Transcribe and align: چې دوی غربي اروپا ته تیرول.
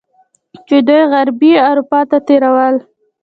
چې 0.67 0.77
دوی 0.87 1.01
غربي 1.11 1.51
اروپا 1.69 2.01
ته 2.09 2.17
تیرول. 2.27 2.75